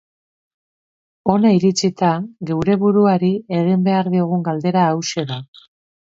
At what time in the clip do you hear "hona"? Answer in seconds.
1.33-1.49